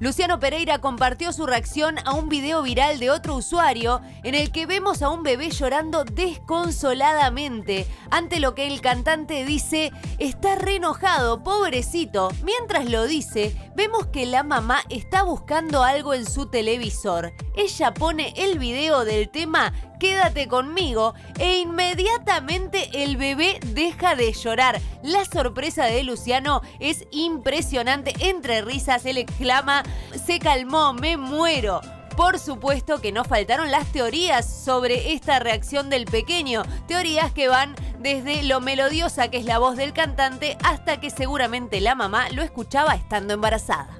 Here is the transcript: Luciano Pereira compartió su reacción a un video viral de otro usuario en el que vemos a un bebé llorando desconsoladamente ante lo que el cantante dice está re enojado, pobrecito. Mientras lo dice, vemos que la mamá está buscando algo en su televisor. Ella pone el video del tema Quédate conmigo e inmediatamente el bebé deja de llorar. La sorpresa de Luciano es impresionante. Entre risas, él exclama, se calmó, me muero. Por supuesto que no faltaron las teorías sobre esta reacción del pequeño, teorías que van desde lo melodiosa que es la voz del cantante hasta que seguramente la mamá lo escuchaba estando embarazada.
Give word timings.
Luciano 0.00 0.38
Pereira 0.38 0.78
compartió 0.78 1.32
su 1.32 1.44
reacción 1.44 1.96
a 2.04 2.12
un 2.12 2.28
video 2.28 2.62
viral 2.62 3.00
de 3.00 3.10
otro 3.10 3.34
usuario 3.34 4.00
en 4.22 4.36
el 4.36 4.52
que 4.52 4.64
vemos 4.64 5.02
a 5.02 5.10
un 5.10 5.24
bebé 5.24 5.50
llorando 5.50 6.04
desconsoladamente 6.04 7.84
ante 8.10 8.38
lo 8.38 8.54
que 8.54 8.68
el 8.68 8.80
cantante 8.80 9.44
dice 9.44 9.90
está 10.18 10.54
re 10.54 10.76
enojado, 10.76 11.42
pobrecito. 11.42 12.30
Mientras 12.44 12.88
lo 12.88 13.08
dice, 13.08 13.56
vemos 13.74 14.06
que 14.06 14.24
la 14.24 14.44
mamá 14.44 14.82
está 14.88 15.24
buscando 15.24 15.82
algo 15.82 16.14
en 16.14 16.26
su 16.26 16.46
televisor. 16.46 17.32
Ella 17.56 17.92
pone 17.92 18.34
el 18.36 18.60
video 18.60 19.04
del 19.04 19.28
tema 19.28 19.72
Quédate 19.98 20.46
conmigo 20.46 21.14
e 21.40 21.58
inmediatamente 21.58 22.88
el 23.02 23.16
bebé 23.16 23.58
deja 23.66 24.14
de 24.14 24.32
llorar. 24.32 24.80
La 25.02 25.24
sorpresa 25.24 25.86
de 25.86 26.04
Luciano 26.04 26.62
es 26.78 27.04
impresionante. 27.10 28.14
Entre 28.20 28.62
risas, 28.62 29.04
él 29.06 29.18
exclama, 29.18 29.82
se 30.26 30.38
calmó, 30.38 30.92
me 30.92 31.16
muero. 31.16 31.80
Por 32.16 32.38
supuesto 32.40 33.00
que 33.00 33.12
no 33.12 33.24
faltaron 33.24 33.70
las 33.70 33.86
teorías 33.92 34.44
sobre 34.44 35.12
esta 35.12 35.38
reacción 35.38 35.88
del 35.88 36.04
pequeño, 36.04 36.62
teorías 36.88 37.32
que 37.32 37.46
van 37.46 37.76
desde 38.00 38.42
lo 38.42 38.60
melodiosa 38.60 39.28
que 39.28 39.38
es 39.38 39.44
la 39.44 39.58
voz 39.58 39.76
del 39.76 39.92
cantante 39.92 40.58
hasta 40.64 41.00
que 41.00 41.10
seguramente 41.10 41.80
la 41.80 41.94
mamá 41.94 42.28
lo 42.30 42.42
escuchaba 42.42 42.94
estando 42.94 43.34
embarazada. 43.34 43.96